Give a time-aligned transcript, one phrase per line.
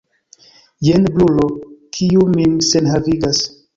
[0.87, 1.45] Jen brulo,
[1.99, 3.45] kiu min senhavigas.